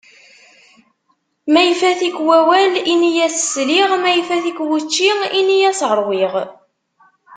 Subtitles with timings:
[1.51, 3.89] Ma ifat-ik wawal, ini-as sliɣ.
[4.03, 6.33] Ma ifat-ik wučči, ini-as ṛwiɣ.